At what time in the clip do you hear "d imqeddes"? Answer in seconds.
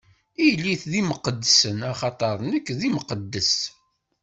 2.79-3.53